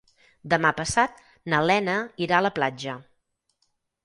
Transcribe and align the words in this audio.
Demà 0.53 0.71
passat 0.79 1.21
na 1.53 1.59
Lena 1.71 1.99
irà 2.29 2.41
a 2.41 2.45
la 2.47 2.53
platja. 2.57 2.97